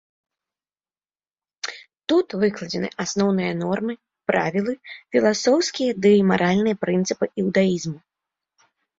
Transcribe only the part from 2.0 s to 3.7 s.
Тут выкладзены асноўныя